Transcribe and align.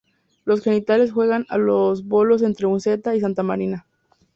Los 0.45 0.63
gentiles 0.63 1.11
juegan 1.11 1.45
a 1.47 1.59
los 1.59 2.07
bolos 2.07 2.41
entre 2.41 2.65
Unceta 2.65 3.13
y 3.15 3.21
Santa 3.21 3.43
Marina. 3.43 3.85